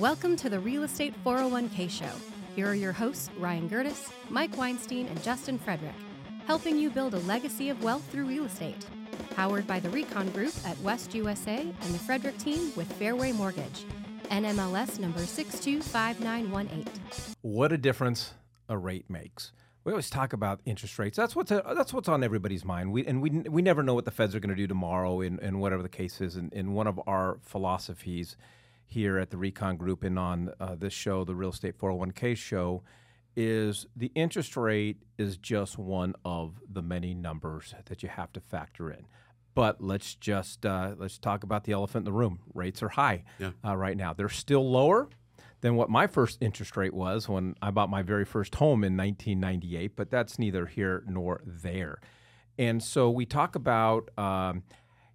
Welcome 0.00 0.34
to 0.38 0.50
the 0.50 0.58
Real 0.58 0.82
Estate 0.82 1.14
401k 1.24 1.88
Show. 1.88 2.10
Here 2.56 2.66
are 2.66 2.74
your 2.74 2.90
hosts, 2.90 3.30
Ryan 3.38 3.70
Gerdes, 3.70 4.10
Mike 4.28 4.56
Weinstein, 4.56 5.06
and 5.06 5.22
Justin 5.22 5.56
Frederick, 5.56 5.94
helping 6.48 6.76
you 6.76 6.90
build 6.90 7.14
a 7.14 7.20
legacy 7.20 7.68
of 7.68 7.80
wealth 7.80 8.02
through 8.10 8.24
real 8.24 8.44
estate. 8.44 8.84
Powered 9.36 9.68
by 9.68 9.78
the 9.78 9.88
Recon 9.90 10.30
Group 10.30 10.52
at 10.66 10.76
West 10.80 11.14
USA 11.14 11.60
and 11.60 11.94
the 11.94 11.98
Frederick 12.00 12.36
team 12.38 12.72
with 12.74 12.92
Fairway 12.94 13.30
Mortgage. 13.30 13.84
NMLS 14.32 14.98
number 14.98 15.20
625918. 15.20 16.92
What 17.42 17.70
a 17.70 17.78
difference 17.78 18.34
a 18.68 18.76
rate 18.76 19.08
makes. 19.08 19.52
We 19.84 19.92
always 19.92 20.10
talk 20.10 20.32
about 20.32 20.58
interest 20.64 20.98
rates. 20.98 21.16
That's 21.16 21.36
what's 21.36 21.50
that's 21.50 21.92
what's 21.92 22.08
on 22.08 22.24
everybody's 22.24 22.64
mind. 22.64 22.90
We 22.90 23.06
and 23.06 23.22
we 23.22 23.30
we 23.30 23.62
never 23.62 23.84
know 23.84 23.94
what 23.94 24.06
the 24.06 24.10
Feds 24.10 24.34
are 24.34 24.40
going 24.40 24.50
to 24.50 24.56
do 24.56 24.66
tomorrow, 24.66 25.20
and, 25.20 25.60
whatever 25.60 25.84
the 25.84 25.88
case 25.88 26.20
is. 26.20 26.34
And, 26.34 26.52
and 26.52 26.74
one 26.74 26.88
of 26.88 27.00
our 27.06 27.38
philosophies 27.42 28.36
here 28.86 29.18
at 29.18 29.30
the 29.30 29.36
Recon 29.36 29.76
Group 29.76 30.04
and 30.04 30.18
on 30.18 30.52
uh, 30.60 30.74
this 30.76 30.92
show, 30.92 31.24
the 31.24 31.34
Real 31.34 31.50
Estate 31.50 31.78
401k 31.78 32.36
show, 32.36 32.82
is 33.36 33.86
the 33.96 34.12
interest 34.14 34.56
rate 34.56 34.98
is 35.18 35.36
just 35.36 35.76
one 35.78 36.14
of 36.24 36.60
the 36.70 36.82
many 36.82 37.14
numbers 37.14 37.74
that 37.86 38.02
you 38.02 38.08
have 38.08 38.32
to 38.32 38.40
factor 38.40 38.90
in. 38.90 39.06
But 39.54 39.80
let's 39.80 40.14
just 40.14 40.64
uh, 40.66 40.94
let's 40.98 41.18
talk 41.18 41.42
about 41.44 41.64
the 41.64 41.72
elephant 41.72 42.02
in 42.06 42.12
the 42.12 42.18
room. 42.18 42.40
Rates 42.54 42.82
are 42.82 42.88
high 42.90 43.24
Yeah. 43.38 43.50
uh, 43.64 43.76
right 43.76 43.96
now. 43.96 44.12
They're 44.12 44.28
still 44.28 44.68
lower 44.70 45.08
than 45.60 45.76
what 45.76 45.88
my 45.88 46.06
first 46.06 46.38
interest 46.40 46.76
rate 46.76 46.92
was 46.94 47.28
when 47.28 47.54
I 47.62 47.70
bought 47.70 47.88
my 47.88 48.02
very 48.02 48.24
first 48.24 48.56
home 48.56 48.84
in 48.84 48.96
1998. 48.96 49.96
But 49.96 50.10
that's 50.10 50.38
neither 50.38 50.66
here 50.66 51.04
nor 51.08 51.40
there. 51.44 52.00
And 52.58 52.82
so 52.82 53.10
we 53.10 53.26
talk 53.26 53.54
about 53.56 54.10
um, 54.18 54.62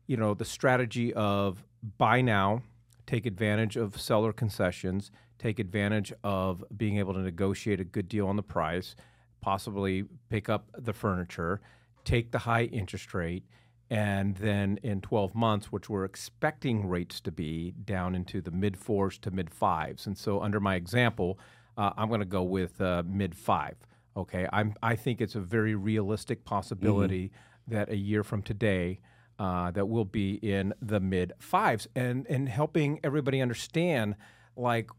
you 0.08 0.18
know 0.18 0.34
the 0.34 0.46
strategy 0.46 1.14
of 1.14 1.64
buy 1.98 2.20
now, 2.22 2.64
take 3.10 3.26
advantage 3.26 3.76
of 3.76 4.00
seller 4.00 4.32
concessions, 4.32 5.10
take 5.40 5.58
advantage 5.58 6.14
of 6.24 6.64
being 6.78 7.00
able 7.00 7.12
to 7.12 7.20
negotiate 7.20 7.80
a 7.80 7.84
good 7.84 8.08
deal 8.08 8.28
on 8.28 8.36
the 8.36 8.44
price, 8.44 8.96
possibly 9.42 10.06
pick 10.30 10.48
up 10.48 10.70
the 10.78 10.94
furniture, 10.94 11.60
take 12.06 12.30
the 12.30 12.38
high 12.38 12.66
interest 12.66 13.12
rate, 13.16 13.44
and 13.90 14.36
then 14.36 14.80
in 14.84 15.02
12 15.02 15.34
months, 15.34 15.72
which 15.72 15.90
we're 15.90 16.06
expecting 16.06 16.88
rates 16.88 17.20
to 17.20 17.32
be 17.32 17.72
down 17.84 18.14
into 18.14 18.42
the 18.42 18.52
mid 18.52 18.78
fours 18.78 19.18
to 19.18 19.32
mid 19.32 19.50
fives. 19.50 20.06
And 20.06 20.16
so, 20.16 20.40
under 20.40 20.60
my 20.60 20.76
example, 20.76 21.40
uh, 21.78 21.90
I'm 21.98 22.10
going 22.10 22.20
to 22.20 22.28
go 22.28 22.44
with 22.44 22.80
uh, 22.80 23.02
mid 23.08 23.34
five. 23.34 23.76
Okay, 24.16 24.48
I'm, 24.54 24.76
I 24.84 24.96
think 24.96 25.20
it's 25.20 25.34
a 25.34 25.40
very 25.40 25.74
realistic 25.74 26.46
possibility 26.46 27.32
that 27.68 27.90
a 27.90 27.98
year 27.98 28.24
from 28.24 28.44
today, 28.44 29.00
uh, 29.40 29.72
that 29.72 29.88
we'll 29.88 30.06
be 30.06 30.34
in 30.34 30.74
the 30.82 31.00
mid 31.00 31.34
fives, 31.40 31.88
and 31.96 32.28
and 32.28 32.50
helping 32.50 33.00
everybody 33.04 33.42
understand 33.42 34.16
like 34.56 34.90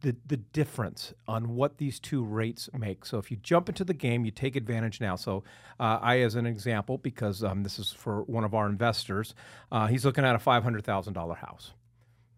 the 0.00 0.16
the 0.26 0.36
difference 0.36 1.14
on 1.26 1.54
what 1.54 1.78
these 1.78 2.00
two 2.00 2.24
rates 2.24 2.68
make. 2.76 3.04
So 3.04 3.18
if 3.18 3.30
you 3.30 3.36
jump 3.36 3.68
into 3.68 3.84
the 3.84 3.94
game, 3.94 4.24
you 4.24 4.30
take 4.30 4.56
advantage 4.56 5.00
now. 5.00 5.16
So 5.16 5.44
uh, 5.78 5.98
I, 6.02 6.18
as 6.20 6.34
an 6.34 6.46
example, 6.46 6.98
because 6.98 7.44
um, 7.44 7.62
this 7.62 7.78
is 7.78 7.92
for 7.92 8.22
one 8.24 8.44
of 8.44 8.54
our 8.54 8.68
investors, 8.68 9.34
uh, 9.70 9.86
he's 9.86 10.04
looking 10.04 10.24
at 10.24 10.34
a 10.34 10.38
five 10.38 10.64
hundred 10.64 10.84
thousand 10.84 11.14
dollar 11.14 11.34
house. 11.34 11.72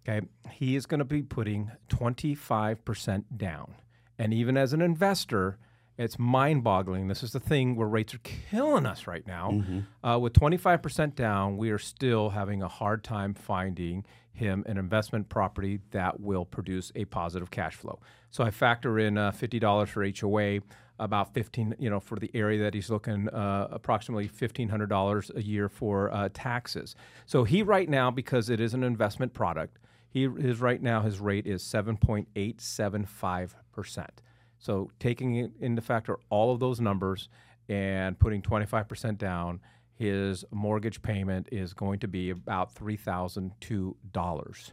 Okay, 0.07 0.27
he 0.51 0.77
is 0.77 0.87
going 0.87 0.99
to 0.99 1.05
be 1.05 1.23
putting 1.23 1.71
twenty 1.89 2.35
five 2.35 2.85
percent 2.85 3.39
down, 3.39 3.75
and 4.19 4.35
even 4.35 4.57
as 4.57 4.73
an 4.73 4.83
investor. 4.83 5.59
It's 5.99 6.19
mind 6.19 6.65
boggling. 6.65 7.09
This 7.09 7.23
is 7.23 7.33
the 7.33 7.41
thing 7.41 7.77
where 7.77 7.87
rates 7.87 8.15
are 8.15 8.21
killing 8.51 8.87
us 8.87 9.07
right 9.07 9.27
now. 9.27 9.63
Uh, 10.03 10.19
with 10.19 10.33
25% 10.33 11.15
down, 11.15 11.57
we 11.57 11.71
are 11.71 11.79
still 11.79 12.31
having 12.31 12.63
a 12.63 12.69
hard 12.69 13.05
time 13.05 13.35
finding 13.35 14.05
him 14.33 14.65
an 14.67 14.79
investment 14.79 15.29
property 15.29 15.81
that 15.91 16.19
will 16.19 16.47
produce 16.47 16.91
a 16.95 17.05
positive 17.05 17.51
cash 17.51 17.75
flow. 17.75 18.01
So 18.31 18.43
I 18.43 18.51
factor 18.51 18.99
in 18.99 19.19
uh, 19.19 19.33
$50 19.33 19.89
for 19.89 20.03
HOA, 20.27 20.61
about 20.99 21.35
15, 21.35 21.75
you 21.79 21.91
know, 21.91 22.01
for 22.01 22.19
the 22.19 22.31
area 22.33 22.63
that 22.63 22.73
he's 22.73 22.89
looking, 22.89 23.29
uh, 23.29 23.69
approximately 23.71 24.29
$1,500 24.29 25.37
a 25.37 25.43
year 25.43 25.69
for 25.69 26.11
uh, 26.13 26.31
taxes. 26.33 26.97
So 27.27 27.45
he 27.45 27.63
right 27.63 27.89
now, 27.89 28.11
because 28.11 28.49
it 28.49 28.61
is 28.61 28.73
an 28.73 28.83
investment 28.83 29.35
product, 29.35 29.79
he 30.09 30.25
is 30.25 30.61
right 30.61 30.81
now 30.81 31.03
his 31.03 31.21
rate 31.21 31.47
is 31.47 31.63
7.875 31.63 33.55
percent. 33.73 34.23
So 34.63 34.91
taking 35.01 35.53
into 35.61 35.83
factor 35.83 36.19
all 36.31 36.53
of 36.53 36.61
those 36.61 36.81
numbers 36.81 37.29
and 37.69 38.17
putting 38.19 38.41
25% 38.43 39.19
down, 39.19 39.61
his 39.95 40.45
mortgage 40.53 41.03
payment 41.03 41.49
is 41.51 41.75
going 41.75 41.99
to 41.99 42.09
be 42.09 42.31
about 42.31 42.75
$3,002. 42.75 44.73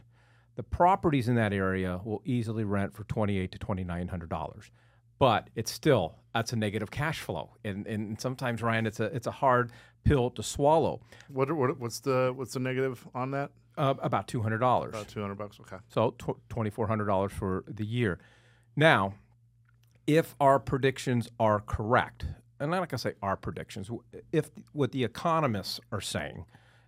The 0.54 0.62
properties 0.62 1.28
in 1.28 1.34
that 1.34 1.52
area 1.52 2.00
will 2.04 2.22
easily 2.24 2.62
rent 2.64 2.94
for 2.94 3.02
$2,800 3.04 3.50
to 3.50 3.58
$2,900. 3.58 4.70
But 5.18 5.50
it's 5.54 5.72
still 5.72 6.14
that's 6.32 6.52
a 6.52 6.56
negative 6.56 6.90
cash 6.90 7.20
flow, 7.20 7.50
and, 7.62 7.86
and 7.86 8.18
sometimes 8.18 8.62
Ryan, 8.62 8.86
it's 8.86 9.00
a 9.00 9.04
it's 9.04 9.26
a 9.26 9.30
hard 9.30 9.70
pill 10.02 10.30
to 10.30 10.42
swallow. 10.42 11.02
What, 11.28 11.52
what 11.52 11.78
what's 11.78 12.00
the 12.00 12.32
what's 12.34 12.54
the 12.54 12.60
negative 12.60 13.06
on 13.14 13.32
that? 13.32 13.50
Uh, 13.76 13.92
about 14.00 14.28
two 14.28 14.40
hundred 14.40 14.60
dollars. 14.60 14.94
About 14.94 15.08
two 15.08 15.20
hundred 15.20 15.36
bucks. 15.36 15.58
Okay. 15.60 15.76
So 15.88 16.12
$2,400 16.12 17.30
for 17.30 17.64
the 17.68 17.84
year. 17.84 18.18
Now, 18.76 19.12
if 20.16 20.34
our 20.40 20.58
predictions 20.58 21.28
are 21.38 21.60
correct, 21.60 22.24
and 22.58 22.62
I'm 22.62 22.70
not 22.70 22.88
going 22.88 22.88
to 22.88 22.98
say 22.98 23.12
our 23.22 23.36
predictions, 23.36 23.90
if 24.32 24.50
what 24.72 24.92
the 24.92 25.04
economists 25.04 25.78
are 25.92 26.00
saying 26.00 26.46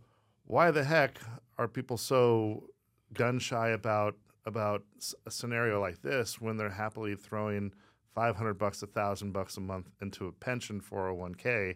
why 0.52 0.70
the 0.70 0.84
heck 0.84 1.18
are 1.58 1.68
people 1.68 1.98
so 1.98 2.68
gun 3.14 3.40
shy 3.40 3.70
about 3.70 4.16
about 4.46 4.84
a 5.26 5.32
scenario 5.32 5.80
like 5.80 6.02
this 6.02 6.42
when 6.42 6.58
they're 6.58 6.70
happily 6.70 7.16
throwing 7.16 7.72
500 8.16 8.56
bucks 8.56 8.84
a 8.84 8.88
thousand 8.88 9.32
bucks 9.32 9.56
a 9.56 9.62
month 9.62 9.88
into 10.02 10.28
a 10.28 10.32
pension 10.34 10.82
401k 10.82 11.76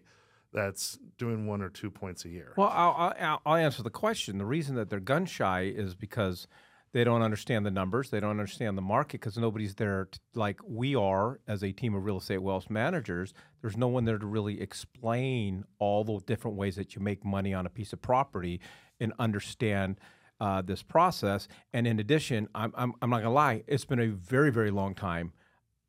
that's 0.51 0.99
doing 1.17 1.47
one 1.47 1.61
or 1.61 1.69
two 1.69 1.89
points 1.89 2.25
a 2.25 2.29
year 2.29 2.53
Well, 2.57 2.69
I'll, 2.73 3.13
I'll, 3.17 3.41
I'll 3.45 3.55
answer 3.55 3.81
the 3.81 3.89
question. 3.89 4.37
The 4.37 4.45
reason 4.45 4.75
that 4.75 4.89
they're 4.89 4.99
gun 4.99 5.25
shy 5.25 5.71
is 5.73 5.95
because 5.95 6.47
They 6.95 7.03
don't 7.03 7.23
understand 7.23 7.65
the 7.65 7.71
numbers. 7.71 8.09
They 8.09 8.21
don't 8.21 8.39
understand 8.39 8.77
the 8.77 8.81
market 8.81 9.19
because 9.19 9.37
nobody's 9.37 9.75
there 9.75 10.07
t- 10.09 10.17
like 10.33 10.61
we 10.65 10.95
are 10.95 11.41
as 11.45 11.61
a 11.61 11.73
team 11.73 11.93
of 11.93 12.05
real 12.05 12.19
estate 12.19 12.37
wealth 12.37 12.69
managers. 12.69 13.33
There's 13.61 13.75
no 13.75 13.89
one 13.89 14.05
there 14.05 14.17
to 14.17 14.25
really 14.25 14.61
explain 14.61 15.65
all 15.77 16.05
the 16.05 16.21
different 16.25 16.55
ways 16.55 16.77
that 16.77 16.95
you 16.95 17.01
make 17.01 17.25
money 17.25 17.53
on 17.53 17.65
a 17.65 17.69
piece 17.69 17.91
of 17.91 18.01
property 18.01 18.61
and 19.01 19.11
understand 19.19 19.99
uh, 20.39 20.61
this 20.61 20.83
process. 20.83 21.49
And 21.73 21.85
in 21.85 21.99
addition, 21.99 22.47
I'm, 22.55 22.71
I'm, 22.75 22.93
I'm 23.01 23.09
not 23.09 23.17
going 23.17 23.25
to 23.25 23.31
lie, 23.31 23.63
it's 23.67 23.83
been 23.83 23.99
a 23.99 24.07
very, 24.07 24.49
very 24.49 24.71
long 24.71 24.95
time, 24.95 25.33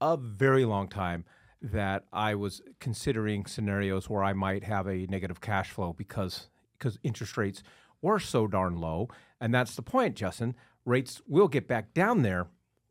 a 0.01 0.17
very 0.17 0.65
long 0.65 0.89
time 0.89 1.25
that 1.63 2.03
I 2.13 2.35
was 2.35 2.61
considering 2.81 3.47
scenarios 3.47 4.11
where 4.11 4.25
I 4.25 4.33
might 4.33 4.65
have 4.65 4.89
a 4.89 5.07
negative 5.07 5.41
cash 5.41 5.71
flow 5.71 5.93
because 5.93 6.51
because 6.77 6.99
interest 7.05 7.37
rates 7.37 7.63
were 8.03 8.19
so 8.19 8.49
darn 8.49 8.77
low. 8.77 9.09
And 9.41 9.55
that's 9.55 9.77
the 9.77 9.83
point, 9.83 10.17
Justin. 10.17 10.57
Rates 10.87 11.21
will 11.29 11.49
get 11.49 11.69
back 11.69 11.93
down 11.93 12.23
there. 12.23 12.47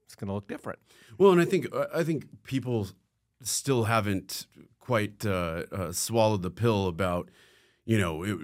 It's 0.05 0.13
going 0.13 0.27
to 0.27 0.33
look 0.33 0.47
different. 0.47 0.77
Well, 1.17 1.31
and 1.31 1.41
I 1.41 1.45
think 1.45 1.67
I 1.93 2.03
think 2.03 2.43
people 2.43 2.89
still 3.41 3.85
haven't 3.85 4.45
quite 4.79 5.25
uh, 5.25 5.63
uh, 5.71 5.91
swallowed 5.91 6.43
the 6.43 6.51
pill 6.51 6.87
about 6.87 7.31
you 7.85 7.97
know. 7.97 8.23
It, 8.23 8.37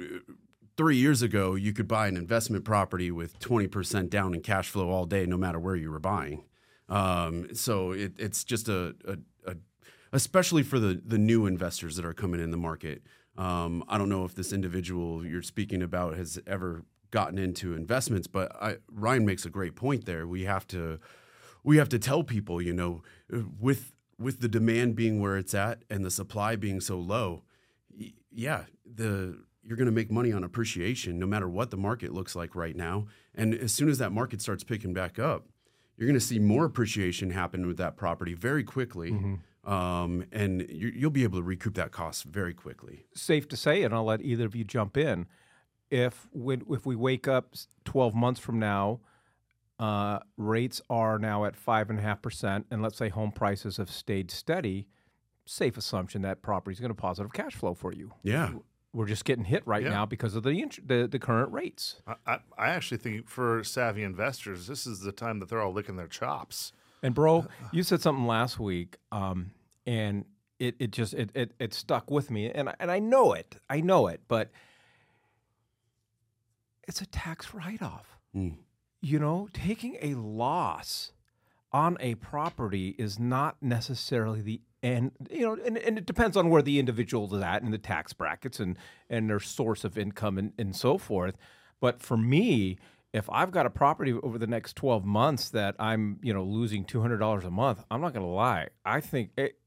three 0.77 0.97
years 0.97 1.21
ago, 1.21 1.53
you 1.53 1.73
could 1.73 1.87
buy 1.87 2.07
an 2.07 2.17
investment 2.17 2.65
property 2.65 3.11
with 3.11 3.37
20% 3.39 4.09
down 4.09 4.33
in 4.33 4.41
cash 4.41 4.69
flow 4.69 4.89
all 4.89 5.05
day, 5.05 5.27
no 5.27 5.37
matter 5.37 5.59
where 5.59 5.75
you 5.75 5.91
were 5.91 5.99
buying. 5.99 6.43
Um, 6.89 7.53
so 7.53 7.91
it, 7.91 8.13
it's 8.17 8.43
just 8.43 8.67
a, 8.67 8.95
a, 9.05 9.17
a, 9.45 9.55
especially 10.11 10.63
for 10.63 10.79
the, 10.79 10.99
the 11.05 11.19
new 11.19 11.45
investors 11.45 11.97
that 11.97 12.05
are 12.05 12.13
coming 12.13 12.41
in 12.41 12.49
the 12.49 12.57
market. 12.57 13.03
Um, 13.37 13.83
I 13.87 13.97
don't 13.97 14.09
know 14.09 14.25
if 14.25 14.33
this 14.33 14.51
individual 14.51 15.25
you're 15.25 15.41
speaking 15.41 15.81
about 15.81 16.17
has 16.17 16.39
ever 16.47 16.83
gotten 17.11 17.37
into 17.37 17.73
investments, 17.73 18.27
but 18.27 18.55
I, 18.61 18.77
Ryan 18.91 19.25
makes 19.25 19.45
a 19.45 19.49
great 19.49 19.75
point 19.75 20.05
there. 20.05 20.25
We 20.27 20.43
have 20.43 20.65
to 20.67 20.99
we 21.63 21.77
have 21.77 21.89
to 21.89 21.99
tell 21.99 22.23
people, 22.23 22.61
you 22.61 22.73
know, 22.73 23.03
with 23.59 23.93
with 24.17 24.39
the 24.39 24.47
demand 24.47 24.95
being 24.95 25.19
where 25.19 25.37
it's 25.37 25.53
at 25.53 25.83
and 25.89 26.03
the 26.05 26.11
supply 26.11 26.55
being 26.55 26.79
so 26.79 26.97
low, 26.97 27.43
yeah, 28.31 28.63
the 28.85 29.37
you're 29.63 29.77
going 29.77 29.87
to 29.87 29.91
make 29.91 30.11
money 30.11 30.31
on 30.31 30.43
appreciation 30.43 31.19
no 31.19 31.27
matter 31.27 31.47
what 31.47 31.69
the 31.69 31.77
market 31.77 32.13
looks 32.13 32.35
like 32.35 32.55
right 32.55 32.75
now. 32.75 33.05
And 33.35 33.53
as 33.53 33.71
soon 33.71 33.89
as 33.89 33.99
that 33.99 34.11
market 34.11 34.41
starts 34.41 34.63
picking 34.63 34.93
back 34.93 35.19
up, 35.19 35.45
you're 35.97 36.07
going 36.07 36.19
to 36.19 36.25
see 36.25 36.39
more 36.39 36.65
appreciation 36.65 37.29
happen 37.29 37.67
with 37.67 37.77
that 37.77 37.95
property 37.95 38.33
very 38.33 38.63
quickly. 38.63 39.11
Mm-hmm. 39.11 39.71
Um, 39.71 40.25
and 40.31 40.65
you, 40.67 40.91
will 41.03 41.11
be 41.11 41.23
able 41.23 41.37
to 41.37 41.43
recoup 41.43 41.75
that 41.75 41.91
cost 41.91 42.23
very 42.23 42.55
quickly. 42.55 43.05
Safe 43.13 43.47
to 43.49 43.55
say, 43.55 43.83
and 43.83 43.93
I'll 43.93 44.05
let 44.05 44.21
either 44.23 44.45
of 44.45 44.55
you 44.55 44.63
jump 44.63 44.97
in. 44.97 45.27
If 45.91 46.27
when, 46.31 46.63
if 46.69 46.85
we 46.85 46.95
wake 46.95 47.27
up 47.27 47.53
12 47.85 48.15
months 48.15 48.39
from 48.39 48.57
now, 48.59 49.01
uh, 49.77 50.19
rates 50.37 50.81
are 50.89 51.19
now 51.19 51.45
at 51.45 51.55
five 51.55 51.89
and 51.89 51.99
a 51.99 52.01
half 52.01 52.21
percent, 52.21 52.65
and 52.71 52.81
let's 52.81 52.97
say 52.97 53.09
home 53.09 53.31
prices 53.31 53.77
have 53.77 53.89
stayed 53.89 54.31
steady. 54.31 54.87
Safe 55.45 55.75
assumption 55.75 56.21
that 56.21 56.41
property 56.41 56.73
is 56.73 56.79
going 56.79 56.91
to 56.91 56.95
positive 56.95 57.33
cash 57.33 57.55
flow 57.55 57.73
for 57.73 57.91
you. 57.91 58.11
Yeah, 58.23 58.51
we're 58.93 59.07
just 59.07 59.25
getting 59.25 59.45
hit 59.45 59.65
right 59.65 59.83
yeah. 59.83 59.89
now 59.89 60.05
because 60.05 60.35
of 60.35 60.43
the, 60.43 60.49
int- 60.49 60.85
the, 60.87 61.07
the 61.07 61.19
current 61.19 61.51
rates. 61.51 62.01
I, 62.25 62.39
I 62.57 62.69
actually 62.69 62.97
think 62.97 63.29
for 63.29 63.63
savvy 63.63 64.03
investors, 64.03 64.67
this 64.67 64.85
is 64.85 64.99
the 64.99 65.11
time 65.11 65.39
that 65.39 65.49
they're 65.49 65.61
all 65.61 65.73
licking 65.73 65.95
their 65.95 66.07
chops. 66.07 66.73
And 67.01 67.15
bro, 67.15 67.47
you 67.71 67.83
said 67.83 68.01
something 68.01 68.27
last 68.27 68.59
week, 68.59 68.97
um, 69.11 69.51
and 69.87 70.25
it, 70.59 70.75
it 70.77 70.91
just 70.91 71.15
it, 71.15 71.31
it 71.33 71.53
it 71.59 71.73
stuck 71.73 72.11
with 72.11 72.29
me, 72.29 72.51
and 72.51 72.71
and 72.79 72.91
I 72.91 72.99
know 72.99 73.33
it, 73.33 73.55
I 73.69 73.81
know 73.81 74.05
it, 74.07 74.21
but 74.27 74.51
it's 76.87 77.01
a 77.01 77.05
tax 77.05 77.53
write 77.53 77.81
off. 77.81 78.17
Mm. 78.35 78.57
You 79.01 79.19
know, 79.19 79.49
taking 79.53 79.97
a 80.01 80.15
loss 80.15 81.11
on 81.71 81.97
a 81.99 82.15
property 82.15 82.95
is 82.97 83.19
not 83.19 83.57
necessarily 83.61 84.41
the 84.41 84.61
and 84.83 85.11
you 85.29 85.41
know, 85.41 85.57
and, 85.63 85.77
and 85.77 85.97
it 85.97 86.05
depends 86.05 86.35
on 86.35 86.49
where 86.49 86.61
the 86.61 86.79
individual 86.79 87.33
is 87.35 87.41
at 87.41 87.61
in 87.61 87.71
the 87.71 87.77
tax 87.77 88.13
brackets 88.13 88.59
and 88.59 88.77
and 89.09 89.29
their 89.29 89.39
source 89.39 89.83
of 89.83 89.97
income 89.97 90.37
and, 90.37 90.53
and 90.57 90.75
so 90.75 90.97
forth. 90.97 91.37
But 91.79 92.01
for 92.01 92.17
me, 92.17 92.77
if 93.13 93.29
I've 93.29 93.51
got 93.51 93.65
a 93.65 93.69
property 93.69 94.13
over 94.13 94.37
the 94.37 94.47
next 94.47 94.75
twelve 94.75 95.05
months 95.05 95.49
that 95.49 95.75
I'm 95.79 96.19
you 96.21 96.33
know 96.33 96.43
losing 96.43 96.83
two 96.83 97.01
hundred 97.01 97.17
dollars 97.17 97.45
a 97.45 97.51
month, 97.51 97.83
I'm 97.91 98.01
not 98.01 98.13
going 98.13 98.25
to 98.25 98.31
lie. 98.31 98.69
I 98.83 99.01
think 99.01 99.31
it 99.37 99.57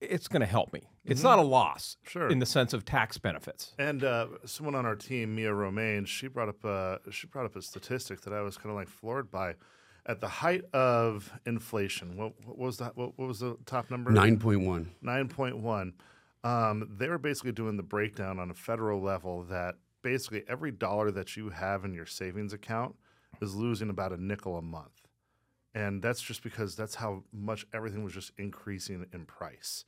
it's 0.00 0.28
going 0.28 0.40
to 0.40 0.46
help 0.46 0.72
me. 0.72 0.88
It's 1.06 1.20
mm-hmm. 1.20 1.28
not 1.28 1.38
a 1.38 1.42
loss, 1.42 1.96
sure, 2.06 2.28
in 2.28 2.38
the 2.38 2.46
sense 2.46 2.72
of 2.72 2.84
tax 2.84 3.16
benefits. 3.18 3.74
And 3.78 4.04
uh, 4.04 4.26
someone 4.44 4.74
on 4.74 4.84
our 4.84 4.96
team, 4.96 5.34
Mia 5.34 5.54
Romaine, 5.54 6.04
she 6.04 6.28
brought 6.28 6.48
up 6.48 6.64
a, 6.64 6.98
she 7.10 7.26
brought 7.26 7.46
up 7.46 7.56
a 7.56 7.62
statistic 7.62 8.22
that 8.22 8.32
I 8.32 8.42
was 8.42 8.56
kind 8.56 8.70
of 8.70 8.76
like 8.76 8.88
floored 8.88 9.30
by 9.30 9.54
at 10.06 10.20
the 10.20 10.28
height 10.28 10.64
of 10.72 11.32
inflation, 11.44 12.16
what, 12.16 12.32
what 12.44 12.56
was 12.56 12.78
that? 12.78 12.96
What, 12.96 13.18
what, 13.18 13.28
was 13.28 13.40
the 13.40 13.56
top 13.66 13.90
number? 13.90 14.10
Nine 14.10 14.38
point 14.38 14.60
one. 14.62 14.92
Nine 15.02 15.28
point 15.28 15.58
one. 15.58 15.94
Um, 16.44 16.88
they 16.96 17.08
were 17.08 17.18
basically 17.18 17.52
doing 17.52 17.76
the 17.76 17.82
breakdown 17.82 18.38
on 18.38 18.50
a 18.50 18.54
federal 18.54 19.02
level 19.02 19.42
that 19.44 19.74
basically 20.02 20.44
every 20.48 20.70
dollar 20.70 21.10
that 21.10 21.36
you 21.36 21.50
have 21.50 21.84
in 21.84 21.92
your 21.92 22.06
savings 22.06 22.52
account 22.52 22.94
is 23.42 23.56
losing 23.56 23.90
about 23.90 24.12
a 24.12 24.22
nickel 24.22 24.56
a 24.56 24.62
month, 24.62 25.08
and 25.74 26.00
that's 26.00 26.22
just 26.22 26.42
because 26.42 26.76
that's 26.76 26.94
how 26.94 27.24
much 27.32 27.66
everything 27.74 28.04
was 28.04 28.14
just 28.14 28.30
increasing 28.38 29.06
in 29.12 29.26
price, 29.26 29.84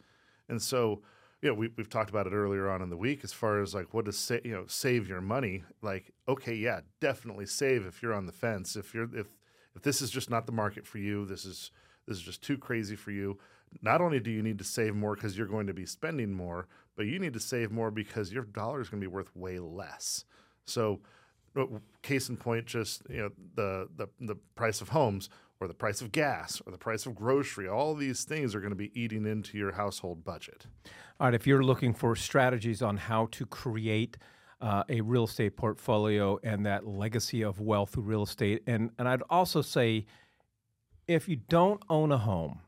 and 0.48 0.60
so 0.60 1.02
you 1.40 1.48
know, 1.48 1.54
we, 1.54 1.70
we've 1.76 1.88
talked 1.88 2.10
about 2.10 2.26
it 2.26 2.32
earlier 2.32 2.68
on 2.68 2.82
in 2.82 2.90
the 2.90 2.96
week 2.96 3.20
as 3.22 3.32
far 3.32 3.62
as 3.62 3.72
like 3.72 3.94
what 3.94 4.06
does 4.06 4.18
sa- 4.18 4.38
you 4.42 4.52
know 4.52 4.64
save 4.66 5.08
your 5.08 5.20
money 5.20 5.62
like 5.82 6.10
okay 6.28 6.54
yeah 6.54 6.80
definitely 7.00 7.46
save 7.46 7.86
if 7.86 8.02
you're 8.02 8.12
on 8.12 8.26
the 8.26 8.32
fence 8.32 8.74
if 8.74 8.92
you're 8.92 9.08
if 9.16 9.28
if 9.78 9.84
this 9.84 10.02
is 10.02 10.10
just 10.10 10.28
not 10.28 10.44
the 10.44 10.52
market 10.52 10.86
for 10.86 10.98
you, 10.98 11.24
this 11.24 11.44
is 11.44 11.70
this 12.06 12.16
is 12.16 12.22
just 12.22 12.42
too 12.42 12.58
crazy 12.58 12.96
for 12.96 13.12
you. 13.12 13.38
Not 13.80 14.00
only 14.00 14.18
do 14.18 14.30
you 14.30 14.42
need 14.42 14.58
to 14.58 14.64
save 14.64 14.94
more 14.94 15.14
because 15.14 15.38
you're 15.38 15.46
going 15.46 15.68
to 15.68 15.74
be 15.74 15.86
spending 15.86 16.32
more, 16.32 16.66
but 16.96 17.06
you 17.06 17.20
need 17.20 17.34
to 17.34 17.40
save 17.40 17.70
more 17.70 17.92
because 17.92 18.32
your 18.32 18.44
dollar 18.44 18.80
is 18.80 18.88
going 18.88 19.00
to 19.00 19.08
be 19.08 19.12
worth 19.12 19.34
way 19.36 19.60
less. 19.60 20.24
So, 20.64 21.00
uh, 21.54 21.66
case 22.02 22.28
in 22.28 22.36
point, 22.36 22.66
just 22.66 23.02
you 23.08 23.18
know 23.18 23.30
the 23.54 23.88
the 23.96 24.08
the 24.20 24.34
price 24.56 24.80
of 24.80 24.88
homes 24.88 25.30
or 25.60 25.68
the 25.68 25.74
price 25.74 26.00
of 26.00 26.12
gas 26.12 26.62
or 26.64 26.72
the 26.72 26.78
price 26.78 27.06
of 27.06 27.14
grocery, 27.14 27.68
all 27.68 27.94
these 27.94 28.24
things 28.24 28.54
are 28.54 28.60
going 28.60 28.70
to 28.70 28.76
be 28.76 28.92
eating 28.98 29.26
into 29.26 29.58
your 29.58 29.72
household 29.72 30.24
budget. 30.24 30.66
All 31.20 31.26
right, 31.26 31.34
if 31.34 31.46
you're 31.46 31.64
looking 31.64 31.94
for 31.94 32.14
strategies 32.14 32.80
on 32.80 32.96
how 32.96 33.26
to 33.32 33.46
create 33.46 34.16
uh, 34.60 34.82
a 34.88 35.00
real 35.00 35.24
estate 35.24 35.56
portfolio 35.56 36.38
and 36.42 36.66
that 36.66 36.86
legacy 36.86 37.42
of 37.42 37.60
wealth 37.60 37.90
through 37.90 38.02
real 38.04 38.22
estate. 38.22 38.62
And, 38.66 38.90
and 38.98 39.08
I'd 39.08 39.22
also 39.30 39.62
say 39.62 40.06
if 41.06 41.28
you 41.28 41.36
don't 41.36 41.82
own 41.88 42.12
a 42.12 42.18
home 42.18 42.60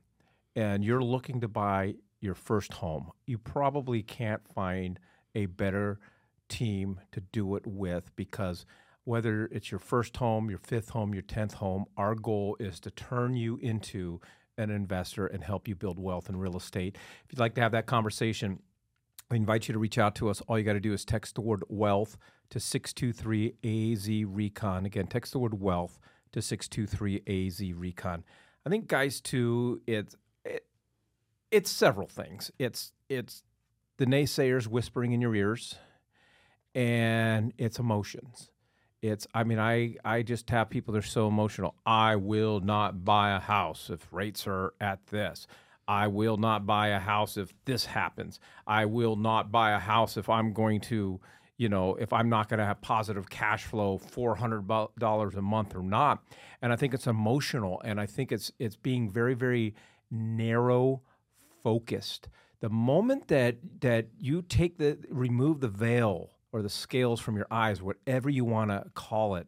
and 0.55 0.85
you're 0.85 1.03
looking 1.03 1.41
to 1.41 1.49
buy 1.49 1.95
your 2.21 2.35
first 2.35 2.75
home, 2.75 3.11
you 3.27 3.39
probably 3.39 4.03
can't 4.03 4.47
find 4.55 4.99
a 5.35 5.47
better 5.47 5.99
team 6.49 7.01
to 7.13 7.21
do 7.21 7.57
it 7.57 7.67
with 7.67 8.15
because 8.17 8.67
whether 9.05 9.47
it's 9.47 9.71
your 9.71 9.81
first 9.81 10.17
home, 10.17 10.51
your 10.51 10.59
fifth 10.59 10.91
home, 10.91 11.15
your 11.15 11.23
10th 11.23 11.55
home, 11.55 11.85
our 11.97 12.15
goal 12.15 12.57
is 12.61 12.81
to 12.81 12.91
turn 12.91 13.35
you 13.35 13.57
into 13.59 14.21
an 14.59 14.71
investor 14.71 15.27
and 15.27 15.43
help 15.43 15.67
you 15.67 15.75
build 15.75 15.99
wealth 15.99 16.29
in 16.29 16.37
real 16.37 16.57
estate. 16.57 16.97
If 17.25 17.33
you'd 17.33 17.41
like 17.41 17.55
to 17.55 17.61
have 17.61 17.73
that 17.73 17.87
conversation, 17.87 18.61
I 19.31 19.37
invite 19.37 19.69
you 19.69 19.73
to 19.73 19.79
reach 19.79 19.99
out 19.99 20.15
to 20.17 20.29
us. 20.29 20.41
All 20.43 20.59
you 20.59 20.65
got 20.65 20.75
to 20.75 20.81
do 20.81 20.93
is 20.93 21.05
text 21.05 21.37
the 21.37 21.41
word 21.41 21.63
wealth 21.69 22.19
to 22.51 22.61
623 22.61 23.93
AZ 23.93 24.27
Recon. 24.29 24.87
Again, 24.87 25.07
text 25.07 25.33
the 25.33 25.39
word 25.39 25.61
wealth 25.61 25.99
to 26.33 26.43
623 26.43 27.47
AZ 27.47 27.75
Recon. 27.75 28.25
I 28.67 28.71
think, 28.71 28.89
guys, 28.89 29.21
too, 29.21 29.81
it's 29.87 30.17
it, 30.45 30.67
it's 31.51 31.71
several 31.71 32.09
things. 32.09 32.51
It's 32.59 32.93
it's 33.09 33.45
the 33.97 34.07
naysayers 34.07 34.67
whispering 34.67 35.13
in 35.13 35.21
your 35.21 35.35
ears, 35.35 35.77
and 36.75 37.53
it's 37.57 37.79
emotions. 37.79 38.51
It's 39.03 39.27
I 39.35 39.45
mean 39.45 39.59
I 39.59 39.97
I 40.05 40.23
just 40.23 40.51
have 40.51 40.69
people 40.69 40.93
that 40.93 41.05
are 41.05 41.07
so 41.07 41.27
emotional. 41.27 41.75
I 41.87 42.17
will 42.17 42.61
not 42.61 43.05
buy 43.05 43.31
a 43.35 43.41
house 43.41 43.89
if 43.91 44.07
rates 44.13 44.47
are 44.47 44.75
at 44.81 45.07
this. 45.07 45.47
I 45.89 46.07
will 46.07 46.37
not 46.37 46.67
buy 46.67 46.89
a 46.89 47.01
house 47.01 47.37
if 47.37 47.53
this 47.65 47.87
happens. 47.87 48.39
I 48.67 48.85
will 48.85 49.17
not 49.17 49.51
buy 49.51 49.73
a 49.73 49.79
house 49.79 50.17
if 50.17 50.29
I'm 50.29 50.53
going 50.53 50.81
to, 50.83 51.19
you 51.57 51.69
know, 51.69 51.97
if 51.97 52.13
I'm 52.13 52.29
not 52.29 52.49
going 52.49 52.59
to 52.59 52.65
have 52.65 52.81
positive 52.81 53.29
cash 53.29 53.65
flow, 53.65 53.99
four 53.99 54.37
hundred 54.37 54.69
dollars 54.99 55.35
a 55.35 55.43
month 55.43 55.75
or 55.75 55.83
not. 55.83 56.23
And 56.63 56.73
I 56.73 56.77
think 56.77 56.95
it's 56.95 57.07
emotional, 57.07 57.81
and 57.85 57.99
I 58.01 58.07
think 58.07 58.33
it's 58.33 58.53
it's 58.59 58.77
being 58.77 59.11
very 59.11 59.35
very 59.35 59.75
narrow 60.11 61.03
focused. 61.63 62.29
The 62.61 62.69
moment 62.69 63.29
that 63.29 63.57
that 63.81 64.09
you 64.19 64.43
take 64.43 64.77
the 64.77 64.99
remove 65.09 65.61
the 65.61 65.69
veil 65.69 66.31
or 66.53 66.63
the 66.63 66.69
scales 66.69 67.21
from 67.21 67.37
your 67.37 67.47
eyes, 67.51 67.83
whatever 67.83 68.29
you 68.29 68.45
want 68.45 68.71
to 68.71 68.85
call 68.95 69.37
it, 69.37 69.47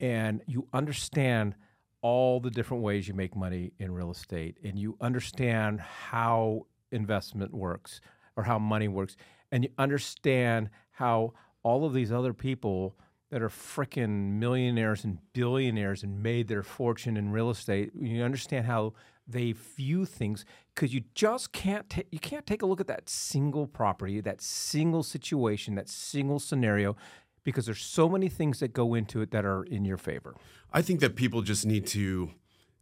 and 0.00 0.42
you 0.46 0.68
understand 0.72 1.54
all 2.00 2.40
the 2.40 2.50
different 2.50 2.82
ways 2.82 3.08
you 3.08 3.14
make 3.14 3.34
money 3.34 3.72
in 3.78 3.92
real 3.92 4.10
estate 4.10 4.56
and 4.62 4.78
you 4.78 4.96
understand 5.00 5.80
how 5.80 6.64
investment 6.92 7.52
works 7.52 8.00
or 8.36 8.44
how 8.44 8.58
money 8.58 8.86
works 8.86 9.16
and 9.50 9.64
you 9.64 9.70
understand 9.78 10.70
how 10.92 11.32
all 11.62 11.84
of 11.84 11.92
these 11.92 12.12
other 12.12 12.32
people 12.32 12.96
that 13.30 13.42
are 13.42 13.48
freaking 13.48 14.38
millionaires 14.38 15.04
and 15.04 15.18
billionaires 15.32 16.02
and 16.02 16.22
made 16.22 16.48
their 16.48 16.62
fortune 16.62 17.16
in 17.16 17.30
real 17.30 17.50
estate, 17.50 17.90
you 17.94 18.22
understand 18.22 18.64
how 18.64 18.94
they 19.28 19.52
view 19.52 20.06
things 20.06 20.44
because 20.74 20.94
you 20.94 21.02
just 21.14 21.52
can't 21.52 21.88
ta- 21.90 22.02
you 22.10 22.18
can't 22.18 22.46
take 22.46 22.62
a 22.62 22.66
look 22.66 22.80
at 22.80 22.86
that 22.86 23.08
single 23.08 23.66
property, 23.66 24.20
that 24.20 24.40
single 24.40 25.02
situation, 25.02 25.74
that 25.74 25.88
single 25.88 26.38
scenario 26.38 26.96
because 27.44 27.66
there's 27.66 27.82
so 27.82 28.08
many 28.08 28.28
things 28.28 28.60
that 28.60 28.72
go 28.72 28.94
into 28.94 29.20
it 29.20 29.30
that 29.30 29.44
are 29.44 29.64
in 29.64 29.84
your 29.84 29.96
favor. 29.96 30.34
I 30.72 30.82
think 30.82 31.00
that 31.00 31.16
people 31.16 31.42
just 31.42 31.64
need 31.64 31.86
to 31.88 32.30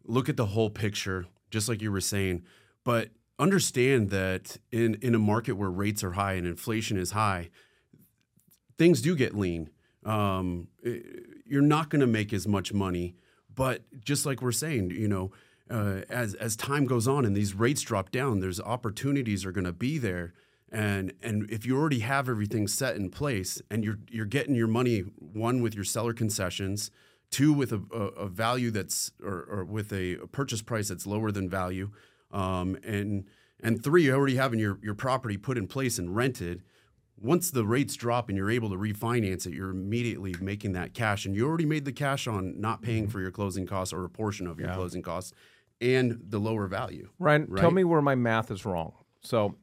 look 0.05 0.29
at 0.29 0.37
the 0.37 0.47
whole 0.47 0.71
picture, 0.71 1.27
just 1.51 1.69
like 1.69 1.83
you 1.83 1.93
were 1.93 2.01
saying, 2.01 2.43
but 2.85 3.11
understand 3.39 4.11
that 4.11 4.57
in 4.73 4.95
in 5.03 5.15
a 5.15 5.19
market 5.19 5.53
where 5.53 5.71
rates 5.71 6.03
are 6.03 6.13
high 6.13 6.33
and 6.33 6.47
inflation 6.47 6.97
is 6.97 7.13
high, 7.13 7.51
things 8.79 9.03
do 9.03 9.15
get 9.15 9.37
lean. 9.37 9.71
Um, 10.05 10.69
eh, 10.85 10.99
you're 11.45 11.63
not 11.63 11.91
going 11.91 12.01
to 12.01 12.07
make 12.07 12.33
as 12.33 12.47
much 12.47 12.73
money, 12.73 13.17
but 13.55 13.83
just 14.05 14.27
like 14.27 14.43
we're 14.43 14.53
saying, 14.53 14.91
you 14.91 15.09
know, 15.09 15.31
uh, 15.71 16.03
as 16.09 16.35
as 16.35 16.57
time 16.57 16.87
goes 16.87 17.09
on 17.09 17.25
and 17.25 17.37
these 17.37 17.55
rates 17.55 17.83
drop 17.83 18.11
down, 18.11 18.41
there's 18.41 18.61
opportunities 18.61 19.45
are 19.45 19.53
going 19.53 19.65
to 19.65 19.73
be 19.73 19.99
there. 19.99 20.33
And 20.71 21.13
and 21.23 21.49
if 21.51 21.65
you 21.65 21.77
already 21.77 22.01
have 22.01 22.29
everything 22.29 22.69
set 22.69 22.97
in 22.97 23.11
place 23.11 23.63
and 23.71 23.85
you're 23.85 23.99
you're 24.11 24.27
getting 24.27 24.55
your 24.55 24.69
money 24.69 25.01
one 25.01 25.63
with 25.63 25.75
your 25.75 25.85
seller 25.85 26.13
concessions, 26.13 26.91
two 27.31 27.53
with 27.53 27.73
a, 27.73 27.83
a, 27.93 27.97
a 27.97 28.29
value 28.29 28.71
that's 28.71 29.13
or, 29.23 29.47
or 29.49 29.65
with 29.65 29.93
a, 29.93 30.15
a 30.15 30.27
purchase 30.27 30.63
price 30.63 30.89
that's 30.89 31.07
lower 31.07 31.31
than 31.31 31.49
value, 31.49 31.91
um, 32.33 32.77
and 32.85 33.25
and 33.61 33.83
three, 33.83 34.05
you're 34.05 34.17
already 34.17 34.37
having 34.37 34.59
your 34.59 34.79
your 34.83 34.95
property 34.95 35.37
put 35.37 35.57
in 35.57 35.67
place 35.67 35.99
and 35.99 36.15
rented. 36.15 36.63
Once 37.19 37.51
the 37.51 37.65
rates 37.65 37.97
drop 37.97 38.29
and 38.29 38.37
you're 38.37 38.51
able 38.51 38.69
to 38.69 38.77
refinance 38.77 39.47
it, 39.47 39.55
you're 39.55 39.71
immediately 39.71 40.35
making 40.39 40.73
that 40.73 40.93
cash, 40.93 41.25
and 41.25 41.35
you 41.35 41.47
already 41.49 41.65
made 41.65 41.87
the 41.87 41.93
cash 41.93 42.27
on 42.27 42.61
not 42.61 42.83
paying 42.83 43.09
for 43.09 43.21
your 43.21 43.31
closing 43.31 43.67
costs 43.67 43.95
or 43.95 44.05
a 44.05 44.11
portion 44.11 44.47
of 44.47 44.61
your 44.61 44.69
closing 44.75 45.01
costs, 45.01 45.33
and 45.81 46.21
the 46.29 46.39
lower 46.39 46.67
value. 46.67 47.09
Ryan, 47.19 47.47
Right? 47.49 47.61
tell 47.61 47.71
me 47.71 47.85
where 47.85 48.03
my 48.03 48.15
math 48.15 48.51
is 48.51 48.65
wrong. 48.65 48.93
So, 49.23 49.57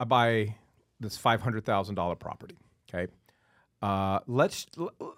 I 0.00 0.04
buy 0.04 0.56
this 1.00 1.16
five 1.16 1.40
hundred 1.42 1.64
thousand 1.64 1.94
dollar 1.96 2.14
property. 2.16 2.56
Okay, 2.92 3.10
uh, 3.80 4.20
let's 4.26 4.66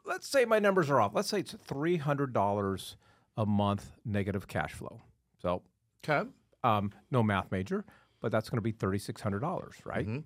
let's 0.05 0.29
say 0.29 0.45
my 0.45 0.59
numbers 0.59 0.91
are 0.91 1.01
off. 1.01 1.13
Let's 1.15 1.29
say 1.29 1.41
it's 1.41 1.55
three 1.65 1.97
hundred 1.97 2.33
dollars 2.33 2.97
a 3.37 3.47
month 3.47 3.93
negative 4.05 4.47
cash 4.49 4.73
flow. 4.73 5.01
So, 5.43 5.63
Okay. 6.07 6.29
um, 6.63 6.93
no 7.11 7.23
math 7.23 7.51
major, 7.51 7.85
but 8.21 8.31
that's 8.33 8.49
going 8.51 8.59
to 8.59 8.63
be 8.63 8.73
thirty 8.73 8.99
six 8.99 9.21
hundred 9.23 9.41
dollars, 9.41 9.77
right? 9.85 10.07
Mm-hmm. 10.07 10.21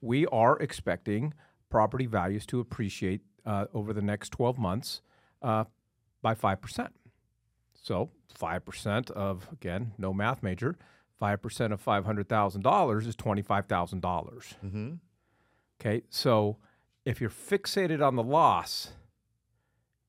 We 0.00 0.26
are 0.26 0.58
expecting 0.58 1.34
property 1.68 2.06
values 2.06 2.46
to 2.46 2.60
appreciate 2.60 3.20
uh, 3.46 3.66
over 3.74 3.92
the 3.92 4.02
next 4.02 4.30
twelve 4.30 4.58
months 4.58 5.02
uh, 5.42 5.64
by 6.22 6.34
five 6.34 6.60
percent. 6.60 6.90
So 7.80 8.10
five 8.34 8.64
percent 8.64 9.10
of 9.10 9.48
again, 9.52 9.92
no 9.98 10.12
math 10.12 10.42
major, 10.42 10.76
five 11.18 11.40
percent 11.42 11.72
of 11.72 11.80
five 11.80 12.04
hundred 12.04 12.28
thousand 12.28 12.62
dollars 12.62 13.06
is 13.06 13.16
twenty 13.16 13.42
five 13.42 13.66
thousand 13.66 14.00
dollars. 14.00 14.54
Mm-hmm. 14.64 14.94
Okay, 15.80 16.02
so 16.10 16.58
if 17.04 17.20
you're 17.20 17.30
fixated 17.30 18.06
on 18.06 18.16
the 18.16 18.22
loss, 18.22 18.92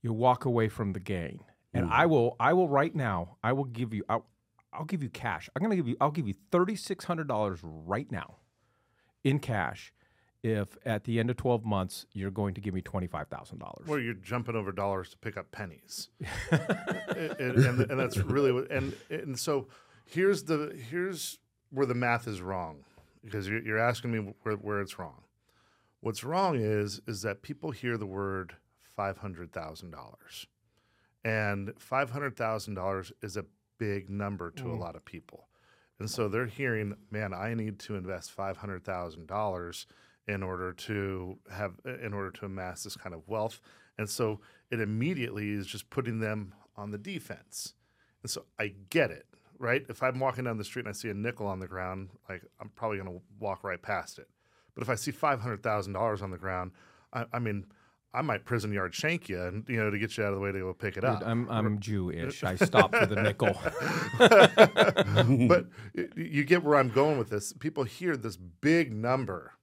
you 0.01 0.11
walk 0.11 0.43
away 0.45 0.67
from 0.67 0.91
the 0.93 0.99
gain. 0.99 1.39
And 1.73 1.89
I 1.89 2.05
will, 2.05 2.35
I 2.37 2.51
will 2.51 2.67
right 2.67 2.93
now, 2.93 3.37
I 3.41 3.53
will 3.53 3.63
give 3.63 3.93
you, 3.93 4.03
I'll, 4.09 4.25
I'll 4.73 4.83
give 4.83 5.01
you 5.01 5.07
cash. 5.07 5.49
I'm 5.55 5.61
going 5.61 5.69
to 5.69 5.77
give 5.77 5.87
you, 5.87 5.95
I'll 6.01 6.11
give 6.11 6.27
you 6.27 6.33
thirty 6.51 6.75
six 6.75 7.05
hundred 7.05 7.29
dollars 7.29 7.59
right 7.63 8.11
now, 8.11 8.35
in 9.23 9.39
cash, 9.39 9.93
if 10.43 10.75
at 10.86 11.03
the 11.03 11.19
end 11.19 11.29
of 11.29 11.38
twelve 11.38 11.63
months 11.63 12.05
you're 12.13 12.31
going 12.31 12.53
to 12.55 12.62
give 12.62 12.74
me 12.74 12.81
twenty 12.81 13.07
five 13.07 13.27
thousand 13.27 13.60
dollars. 13.60 13.88
Well, 13.88 14.00
you're 14.00 14.13
jumping 14.15 14.55
over 14.55 14.71
dollars 14.71 15.10
to 15.10 15.17
pick 15.17 15.38
up 15.38 15.51
pennies, 15.51 16.10
and, 16.51 17.39
and, 17.39 17.91
and 17.91 18.00
that's 18.00 18.17
really 18.17 18.51
what. 18.51 18.71
And 18.71 18.95
and 19.10 19.38
so 19.38 19.67
here's 20.05 20.43
the 20.43 20.75
here's 20.89 21.39
where 21.69 21.86
the 21.86 21.95
math 21.95 22.27
is 22.27 22.41
wrong 22.41 22.83
because 23.24 23.48
you're, 23.48 23.62
you're 23.63 23.79
asking 23.79 24.12
me 24.12 24.33
where, 24.43 24.55
where 24.55 24.81
it's 24.81 24.98
wrong. 24.98 25.24
What's 26.00 26.24
wrong 26.24 26.60
is 26.60 27.01
is 27.07 27.21
that 27.21 27.43
people 27.43 27.71
hear 27.71 27.98
the 27.98 28.07
word 28.07 28.55
five 28.95 29.19
hundred 29.19 29.51
thousand 29.51 29.91
dollars, 29.91 30.48
and 31.24 31.74
five 31.77 32.10
hundred 32.10 32.36
thousand 32.36 32.74
dollars 32.74 33.12
is 33.21 33.38
a 33.38 33.45
big 33.77 34.10
number 34.10 34.50
to 34.51 34.63
a 34.71 34.75
mm. 34.75 34.79
lot 34.79 34.95
of 34.95 35.05
people, 35.05 35.48
and 36.00 36.10
so 36.10 36.27
they're 36.27 36.48
hearing, 36.48 36.95
"Man, 37.12 37.31
I 37.31 37.53
need 37.53 37.77
to 37.79 37.95
invest 37.95 38.31
five 38.31 38.57
hundred 38.57 38.83
thousand 38.83 39.27
dollars 39.27 39.86
in 40.27 40.43
order 40.43 40.73
to 40.73 41.37
have 41.51 41.73
in 41.85 42.13
order 42.13 42.31
to 42.31 42.45
amass 42.45 42.83
this 42.83 42.95
kind 42.95 43.13
of 43.15 43.27
wealth," 43.27 43.59
and 43.97 44.09
so 44.09 44.39
it 44.69 44.79
immediately 44.79 45.51
is 45.51 45.67
just 45.67 45.89
putting 45.89 46.19
them 46.19 46.53
on 46.75 46.91
the 46.91 46.97
defense, 46.97 47.73
and 48.23 48.29
so 48.29 48.45
I 48.59 48.73
get 48.89 49.11
it. 49.11 49.25
Right? 49.57 49.85
If 49.89 50.01
I'm 50.01 50.19
walking 50.19 50.45
down 50.45 50.57
the 50.57 50.63
street 50.63 50.85
and 50.85 50.89
I 50.89 50.93
see 50.93 51.09
a 51.09 51.13
nickel 51.13 51.45
on 51.45 51.59
the 51.59 51.67
ground, 51.67 52.09
like 52.27 52.41
I'm 52.59 52.69
probably 52.69 52.97
going 52.97 53.09
to 53.09 53.21
walk 53.39 53.63
right 53.63 53.79
past 53.79 54.17
it. 54.17 54.27
But 54.73 54.81
if 54.81 54.89
I 54.89 54.95
see 54.95 55.11
five 55.11 55.39
hundred 55.39 55.61
thousand 55.61 55.93
dollars 55.93 56.21
on 56.21 56.31
the 56.31 56.37
ground, 56.37 56.71
I, 57.13 57.25
I 57.33 57.39
mean, 57.39 57.65
I 58.13 58.21
might 58.21 58.43
prison 58.43 58.73
yard 58.73 58.93
shank 58.93 59.29
you, 59.29 59.41
and 59.41 59.63
you 59.69 59.77
know, 59.77 59.89
to 59.89 59.97
get 59.97 60.17
you 60.17 60.23
out 60.23 60.33
of 60.33 60.35
the 60.35 60.41
way 60.41 60.51
to 60.51 60.59
go 60.59 60.73
pick 60.73 60.97
it 60.97 61.03
up. 61.03 61.23
I'm, 61.25 61.49
I'm 61.49 61.79
Jewish. 61.79 62.43
I 62.43 62.55
stop 62.55 62.93
for 62.93 63.05
the 63.05 63.21
nickel. 63.21 63.55
but 65.47 65.67
you 66.17 66.43
get 66.43 66.63
where 66.63 66.77
I'm 66.77 66.89
going 66.89 67.17
with 67.17 67.29
this. 67.29 67.53
People 67.53 67.83
hear 67.85 68.17
this 68.17 68.35
big 68.35 68.93
number, 68.93 69.53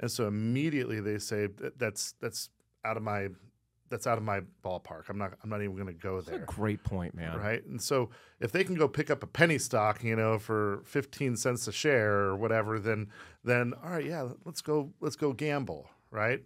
and 0.00 0.10
so 0.10 0.26
immediately 0.26 1.00
they 1.00 1.18
say 1.18 1.48
that's 1.76 2.14
that's 2.20 2.50
out 2.84 2.96
of 2.96 3.02
my 3.02 3.28
that's 3.88 4.06
out 4.06 4.18
of 4.18 4.24
my 4.24 4.40
ballpark. 4.64 5.08
I'm 5.08 5.18
not 5.18 5.34
I'm 5.42 5.50
not 5.50 5.62
even 5.62 5.74
going 5.74 5.86
to 5.86 5.92
go 5.92 6.20
there. 6.20 6.40
Great 6.40 6.82
point, 6.82 7.14
man. 7.14 7.38
right? 7.38 7.64
And 7.66 7.80
so 7.80 8.10
if 8.40 8.52
they 8.52 8.64
can 8.64 8.74
go 8.74 8.88
pick 8.88 9.10
up 9.10 9.22
a 9.22 9.26
penny 9.26 9.58
stock, 9.58 10.02
you 10.02 10.16
know, 10.16 10.38
for 10.38 10.82
15 10.84 11.36
cents 11.36 11.68
a 11.68 11.72
share 11.72 12.12
or 12.12 12.36
whatever, 12.36 12.78
then 12.78 13.08
then 13.44 13.74
all 13.82 13.90
right, 13.90 14.04
yeah, 14.04 14.28
let's 14.44 14.60
go 14.60 14.92
let's 15.00 15.16
go 15.16 15.32
gamble, 15.32 15.88
right? 16.10 16.42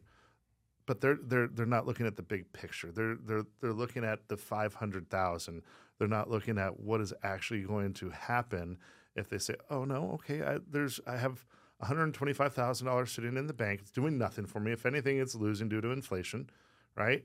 But 0.86 1.00
they're 1.00 1.18
they're 1.22 1.48
they're 1.48 1.66
not 1.66 1.86
looking 1.86 2.06
at 2.06 2.16
the 2.16 2.22
big 2.22 2.52
picture. 2.52 2.90
They're 2.92 3.16
they're 3.16 3.44
they're 3.60 3.72
looking 3.72 4.04
at 4.04 4.28
the 4.28 4.36
500,000. 4.36 5.62
They're 5.98 6.08
not 6.08 6.30
looking 6.30 6.58
at 6.58 6.80
what 6.80 7.00
is 7.00 7.12
actually 7.22 7.62
going 7.62 7.92
to 7.94 8.10
happen 8.10 8.78
if 9.14 9.28
they 9.28 9.38
say, 9.38 9.54
"Oh 9.70 9.84
no, 9.84 10.12
okay, 10.14 10.42
I, 10.42 10.58
there's 10.68 11.00
I 11.06 11.16
have 11.16 11.44
$125,000 11.82 13.08
sitting 13.08 13.36
in 13.36 13.46
the 13.46 13.52
bank. 13.54 13.80
It's 13.82 13.90
doing 13.90 14.18
nothing 14.18 14.46
for 14.46 14.60
me. 14.60 14.72
If 14.72 14.86
anything, 14.86 15.18
it's 15.18 15.34
losing 15.34 15.68
due 15.68 15.80
to 15.80 15.90
inflation." 15.90 16.50
right? 16.96 17.24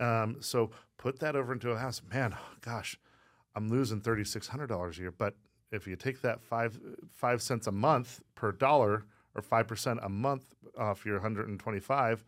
Um, 0.00 0.36
so 0.40 0.70
put 0.98 1.20
that 1.20 1.36
over 1.36 1.52
into 1.52 1.70
a 1.70 1.78
house. 1.78 2.02
Man, 2.12 2.36
gosh, 2.60 2.98
I'm 3.54 3.68
losing 3.68 4.00
thirty 4.00 4.24
six 4.24 4.48
hundred 4.48 4.68
dollars 4.68 4.98
a 4.98 5.02
year. 5.02 5.10
But 5.12 5.34
if 5.70 5.86
you 5.86 5.96
take 5.96 6.20
that 6.22 6.42
five 6.42 6.78
five 7.10 7.42
cents 7.42 7.66
a 7.66 7.72
month 7.72 8.20
per 8.34 8.52
dollar 8.52 9.04
or 9.34 9.42
five 9.42 9.66
percent 9.66 10.00
a 10.02 10.08
month 10.08 10.54
off 10.78 11.06
your 11.06 11.20
hundred 11.20 11.48
and 11.48 11.58
twenty 11.58 11.80
five, 11.80 12.24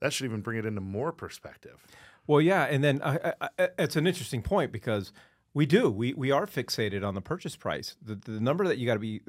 that 0.00 0.12
should 0.12 0.24
even 0.24 0.40
bring 0.40 0.58
it 0.58 0.66
into 0.66 0.80
more 0.80 1.12
perspective. 1.12 1.84
Well, 2.26 2.40
yeah, 2.40 2.64
and 2.64 2.82
then 2.82 3.02
uh, 3.02 3.32
uh, 3.40 3.48
uh, 3.58 3.66
it's 3.78 3.96
an 3.96 4.06
interesting 4.06 4.42
point 4.42 4.72
because 4.72 5.12
we 5.52 5.66
do 5.66 5.90
we 5.90 6.14
we 6.14 6.30
are 6.30 6.46
fixated 6.46 7.06
on 7.06 7.14
the 7.14 7.20
purchase 7.20 7.56
price. 7.56 7.96
The 8.02 8.14
the 8.14 8.40
number 8.40 8.66
that 8.66 8.78
you 8.78 8.86
got 8.86 8.94
to 8.94 9.00
be, 9.00 9.20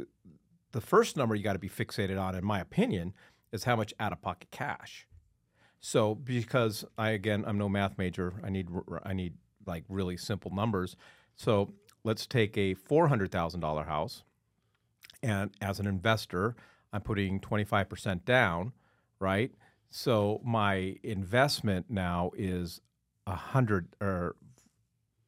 the 0.71 0.81
first 0.81 1.17
number 1.17 1.35
you 1.35 1.43
got 1.43 1.53
to 1.53 1.59
be 1.59 1.69
fixated 1.69 2.19
on, 2.21 2.35
in 2.35 2.45
my 2.45 2.59
opinion, 2.59 3.13
is 3.51 3.63
how 3.65 3.75
much 3.75 3.93
out 3.99 4.11
of 4.11 4.21
pocket 4.21 4.49
cash. 4.51 5.07
So 5.79 6.15
because 6.15 6.85
I 6.97 7.09
again 7.09 7.43
I'm 7.45 7.57
no 7.57 7.67
math 7.67 7.97
major, 7.97 8.33
I 8.43 8.49
need 8.49 8.69
I 9.03 9.13
need 9.13 9.33
like 9.65 9.83
really 9.89 10.17
simple 10.17 10.53
numbers. 10.53 10.95
So 11.35 11.73
let's 12.03 12.25
take 12.25 12.57
a 12.57 12.75
four 12.75 13.07
hundred 13.07 13.31
thousand 13.31 13.61
dollar 13.61 13.83
house, 13.83 14.23
and 15.23 15.51
as 15.59 15.79
an 15.79 15.87
investor, 15.87 16.55
I'm 16.93 17.01
putting 17.01 17.39
twenty 17.39 17.63
five 17.63 17.89
percent 17.89 18.25
down, 18.25 18.73
right? 19.19 19.51
So 19.89 20.39
my 20.45 20.97
investment 21.03 21.87
now 21.89 22.31
is 22.37 22.79
a 23.25 23.35
hundred 23.35 23.95
or 23.99 24.35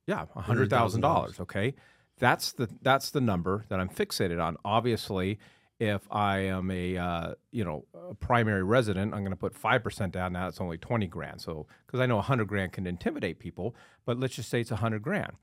yeah, 0.06 0.26
a 0.36 0.42
hundred 0.42 0.70
thousand 0.70 1.02
dollars. 1.02 1.40
Okay, 1.40 1.74
that's 2.20 2.52
the 2.54 2.70
that's 2.82 3.12
the 3.12 3.22
number 3.22 3.66
that 3.70 3.80
I'm 3.80 3.90
fixated 3.90 4.44
on. 4.44 4.58
Obviously, 4.64 5.40
if 5.80 6.02
I 6.12 6.40
am 6.40 6.72
a 6.72 6.98
uh, 6.98 7.34
you 7.52 7.66
know 7.66 7.86
a 8.10 8.14
primary 8.14 8.64
resident, 8.64 9.14
I'm 9.14 9.22
going 9.22 9.32
to 9.32 9.38
put 9.38 9.56
five 9.56 9.84
percent 9.84 10.14
down. 10.14 10.34
Now 10.34 10.48
it's 10.48 10.62
only 10.62 10.78
twenty 10.78 11.08
grand. 11.08 11.42
So 11.42 11.68
because 11.86 12.00
I 12.00 12.06
know 12.06 12.22
hundred 12.22 12.48
grand 12.48 12.74
can 12.74 12.88
intimidate 12.88 13.40
people, 13.40 13.76
but 14.06 14.20
let's 14.20 14.36
just 14.36 14.50
say 14.50 14.62
it's 14.62 14.70
hundred 14.70 15.02
grand, 15.02 15.34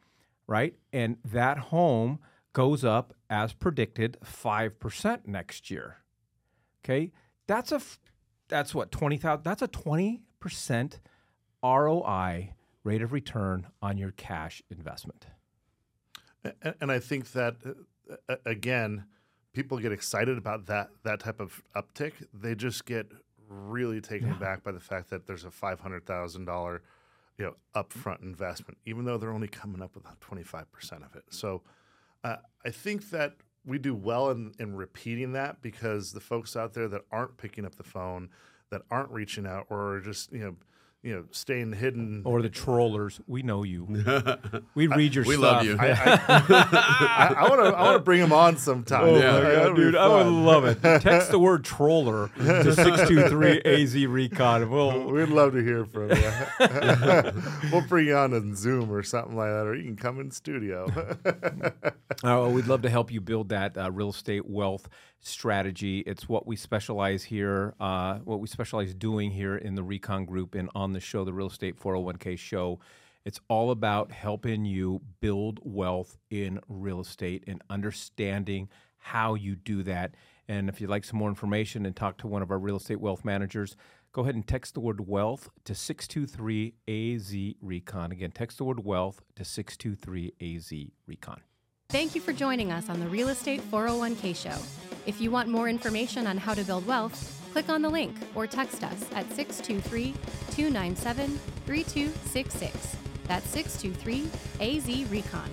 right? 0.46 0.74
And 0.92 1.16
that 1.24 1.58
home 1.58 2.20
goes 2.52 2.84
up 2.84 3.14
as 3.28 3.52
predicted 3.52 4.16
five 4.22 4.78
percent 4.78 5.26
next 5.26 5.70
year. 5.70 5.98
Okay, 6.84 7.12
that's 7.46 7.72
a 7.72 7.80
that's 8.48 8.74
what 8.74 8.90
twenty 8.90 9.16
thousand. 9.16 9.44
That's 9.44 9.62
a 9.62 9.68
twenty 9.68 10.22
percent 10.38 11.00
ROI 11.62 12.54
rate 12.84 13.02
of 13.02 13.12
return 13.12 13.66
on 13.82 13.98
your 13.98 14.12
cash 14.12 14.62
investment. 14.70 15.26
And, 16.44 16.74
and 16.80 16.92
I 16.92 16.98
think 16.98 17.32
that 17.32 17.56
uh, 18.28 18.36
again, 18.46 19.04
people 19.52 19.78
get 19.78 19.92
excited 19.92 20.38
about 20.38 20.66
that 20.66 20.90
that 21.04 21.20
type 21.20 21.40
of 21.40 21.62
uptick. 21.74 22.12
They 22.32 22.54
just 22.54 22.84
get 22.86 23.06
really 23.48 24.00
taken 24.00 24.30
aback 24.30 24.62
by 24.62 24.72
the 24.72 24.80
fact 24.80 25.10
that 25.10 25.26
there's 25.26 25.44
a 25.44 25.50
five 25.50 25.80
hundred 25.80 26.06
thousand 26.06 26.44
dollar 26.44 26.82
you 27.38 27.46
know 27.46 27.54
upfront 27.74 28.22
investment, 28.22 28.78
even 28.84 29.04
though 29.04 29.16
they're 29.16 29.32
only 29.32 29.48
coming 29.48 29.82
up 29.82 29.94
with 29.94 30.04
25% 30.20 30.66
of 31.04 31.16
it. 31.16 31.24
So 31.30 31.62
uh, 32.22 32.36
I 32.66 32.70
think 32.70 33.10
that 33.10 33.36
we 33.64 33.78
do 33.78 33.94
well 33.94 34.30
in, 34.30 34.52
in 34.58 34.74
repeating 34.74 35.32
that 35.32 35.62
because 35.62 36.12
the 36.12 36.20
folks 36.20 36.54
out 36.54 36.74
there 36.74 36.86
that 36.88 37.02
aren't 37.10 37.38
picking 37.38 37.64
up 37.64 37.76
the 37.76 37.82
phone, 37.82 38.28
that 38.70 38.82
aren't 38.90 39.10
reaching 39.10 39.46
out, 39.46 39.66
or 39.70 40.00
just 40.00 40.32
you 40.32 40.40
know 40.40 40.56
you 41.02 41.14
know, 41.14 41.24
staying 41.30 41.72
hidden. 41.72 42.22
Or 42.26 42.42
the 42.42 42.50
trollers. 42.50 43.20
We 43.26 43.42
know 43.42 43.62
you. 43.62 43.84
we 44.74 44.86
read 44.86 45.14
your 45.14 45.24
we 45.24 45.34
stuff. 45.36 45.42
love 45.42 45.64
you. 45.64 45.76
I 45.80 47.46
want 47.48 47.60
to 47.62 47.76
I 47.76 47.82
want 47.84 47.96
to 47.96 48.02
bring 48.04 48.20
them 48.20 48.32
on 48.32 48.56
sometime. 48.58 49.04
Oh 49.04 49.16
Yeah. 49.16 49.64
God, 49.66 49.76
dude, 49.76 49.96
I 49.96 50.06
would 50.08 50.26
love 50.26 50.64
it. 50.66 50.82
Text 50.82 51.30
the 51.30 51.38
word 51.38 51.64
troller 51.64 52.28
to 52.36 52.74
623 52.74 53.62
AZ 53.64 54.06
Recon. 54.06 54.68
We'll, 54.70 55.10
We'd 55.10 55.28
love 55.28 55.52
to 55.54 55.62
hear 55.64 55.84
from 55.86 56.10
you. 56.10 57.70
we'll 57.72 57.86
bring 57.86 58.06
you 58.08 58.16
on 58.16 58.32
in 58.34 58.54
Zoom 58.54 58.92
or 58.92 59.02
something 59.02 59.36
like 59.36 59.48
that, 59.50 59.66
or 59.66 59.74
you 59.74 59.84
can 59.84 59.96
come 59.96 60.20
in 60.20 60.30
studio. 60.30 60.86
Uh, 62.22 62.50
we'd 62.52 62.66
love 62.66 62.82
to 62.82 62.90
help 62.90 63.10
you 63.10 63.20
build 63.20 63.48
that 63.50 63.76
uh, 63.78 63.90
real 63.90 64.10
estate 64.10 64.46
wealth 64.46 64.88
strategy. 65.20 66.00
It's 66.00 66.28
what 66.28 66.46
we 66.46 66.56
specialize 66.56 67.24
here, 67.24 67.74
uh, 67.78 68.18
what 68.18 68.40
we 68.40 68.46
specialize 68.46 68.94
doing 68.94 69.30
here 69.30 69.56
in 69.56 69.74
the 69.74 69.82
Recon 69.82 70.24
Group 70.24 70.54
and 70.54 70.70
on 70.74 70.92
the 70.92 71.00
show, 71.00 71.24
the 71.24 71.32
Real 71.32 71.48
Estate 71.48 71.78
401k 71.78 72.38
show. 72.38 72.80
It's 73.24 73.40
all 73.48 73.70
about 73.70 74.10
helping 74.12 74.64
you 74.64 75.02
build 75.20 75.60
wealth 75.62 76.16
in 76.30 76.58
real 76.68 77.00
estate 77.00 77.44
and 77.46 77.62
understanding 77.68 78.68
how 78.96 79.34
you 79.34 79.56
do 79.56 79.82
that. 79.82 80.14
And 80.48 80.68
if 80.68 80.80
you'd 80.80 80.90
like 80.90 81.04
some 81.04 81.18
more 81.18 81.28
information 81.28 81.84
and 81.84 81.94
talk 81.94 82.18
to 82.18 82.26
one 82.26 82.42
of 82.42 82.50
our 82.50 82.58
real 82.58 82.76
estate 82.76 83.00
wealth 83.00 83.24
managers, 83.24 83.76
go 84.12 84.22
ahead 84.22 84.34
and 84.34 84.46
text 84.46 84.74
the 84.74 84.80
word 84.80 85.06
wealth 85.06 85.50
to 85.64 85.74
623 85.74 86.74
AZ 86.88 87.54
Recon. 87.60 88.10
Again, 88.10 88.30
text 88.30 88.58
the 88.58 88.64
word 88.64 88.84
wealth 88.84 89.20
to 89.36 89.44
623 89.44 90.32
AZ 90.56 90.72
Recon. 91.06 91.42
Thank 91.90 92.14
you 92.14 92.20
for 92.20 92.32
joining 92.32 92.70
us 92.70 92.88
on 92.88 93.00
the 93.00 93.08
Real 93.08 93.30
Estate 93.30 93.60
401k 93.68 94.36
Show. 94.36 94.56
If 95.06 95.20
you 95.20 95.32
want 95.32 95.48
more 95.48 95.68
information 95.68 96.28
on 96.28 96.36
how 96.36 96.54
to 96.54 96.62
build 96.62 96.86
wealth, 96.86 97.50
click 97.52 97.68
on 97.68 97.82
the 97.82 97.88
link 97.88 98.14
or 98.36 98.46
text 98.46 98.84
us 98.84 99.02
at 99.12 99.28
623 99.32 100.14
297 100.52 101.40
3266. 101.66 102.96
That's 103.26 103.50
623 103.50 104.30
AZ 104.60 105.10
Recon. 105.10 105.50